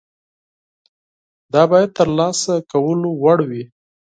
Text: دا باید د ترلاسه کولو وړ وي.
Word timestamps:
دا 1.53 1.63
باید 1.71 1.89
د 1.91 1.95
ترلاسه 1.97 2.53
کولو 2.71 3.09
وړ 3.23 3.39
وي. 3.49 3.63